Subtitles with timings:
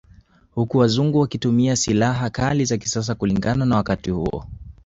[0.51, 4.45] Huku wazungu wakitumia sihala kali za kisasa kulingana na wakati huo